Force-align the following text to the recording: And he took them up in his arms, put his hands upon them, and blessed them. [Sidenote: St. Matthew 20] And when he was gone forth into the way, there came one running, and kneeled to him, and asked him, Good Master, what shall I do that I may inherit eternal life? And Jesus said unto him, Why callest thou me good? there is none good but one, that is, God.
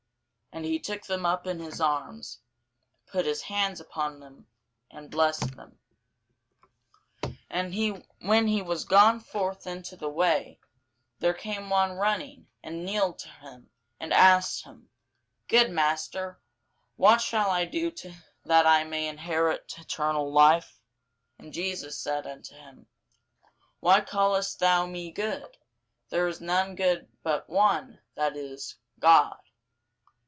And 0.53 0.65
he 0.65 0.79
took 0.79 1.03
them 1.05 1.25
up 1.25 1.47
in 1.47 1.59
his 1.59 1.79
arms, 1.79 2.41
put 3.07 3.25
his 3.25 3.41
hands 3.43 3.79
upon 3.79 4.19
them, 4.19 4.47
and 4.89 5.09
blessed 5.09 5.55
them. 5.55 5.79
[Sidenote: 5.79 5.79
St. 6.61 7.31
Matthew 7.49 7.91
20] 7.93 8.07
And 8.19 8.27
when 8.29 8.47
he 8.47 8.61
was 8.61 8.83
gone 8.83 9.21
forth 9.21 9.65
into 9.65 9.95
the 9.95 10.09
way, 10.09 10.59
there 11.19 11.33
came 11.33 11.69
one 11.69 11.93
running, 11.93 12.47
and 12.61 12.83
kneeled 12.85 13.19
to 13.19 13.29
him, 13.29 13.69
and 13.97 14.11
asked 14.11 14.65
him, 14.65 14.89
Good 15.47 15.71
Master, 15.71 16.41
what 16.97 17.21
shall 17.21 17.49
I 17.49 17.63
do 17.63 17.89
that 18.43 18.67
I 18.67 18.83
may 18.83 19.07
inherit 19.07 19.73
eternal 19.79 20.33
life? 20.33 20.81
And 21.39 21.53
Jesus 21.53 21.97
said 21.97 22.27
unto 22.27 22.55
him, 22.55 22.87
Why 23.79 24.01
callest 24.01 24.59
thou 24.59 24.85
me 24.85 25.11
good? 25.11 25.55
there 26.09 26.27
is 26.27 26.41
none 26.41 26.75
good 26.75 27.07
but 27.23 27.49
one, 27.49 28.01
that 28.15 28.35
is, 28.35 28.75
God. 28.99 29.37